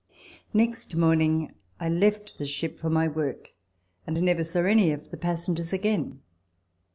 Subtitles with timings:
[0.51, 3.51] Next morning I left the ship for my work,
[4.07, 6.21] and never saw any of the passengers again.